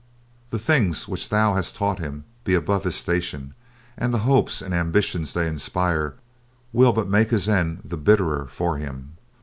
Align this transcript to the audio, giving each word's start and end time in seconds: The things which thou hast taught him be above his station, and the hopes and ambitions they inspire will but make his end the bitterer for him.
The 0.49 0.57
things 0.57 1.07
which 1.07 1.29
thou 1.29 1.53
hast 1.53 1.75
taught 1.75 1.99
him 1.99 2.23
be 2.43 2.55
above 2.55 2.85
his 2.85 2.95
station, 2.95 3.53
and 3.95 4.11
the 4.11 4.17
hopes 4.25 4.59
and 4.59 4.73
ambitions 4.73 5.31
they 5.35 5.45
inspire 5.47 6.15
will 6.73 6.91
but 6.91 7.07
make 7.07 7.29
his 7.29 7.47
end 7.47 7.81
the 7.85 7.97
bitterer 7.97 8.47
for 8.49 8.77
him. 8.79 9.17